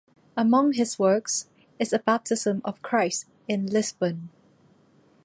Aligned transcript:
Among 0.35 0.73
his 0.73 0.97
works 0.97 1.47
is 1.77 1.93
a 1.93 1.99
"Baptism 1.99 2.63
of 2.65 2.81
Christ" 2.81 3.25
in 3.47 3.67
Lisbon. 3.67 4.31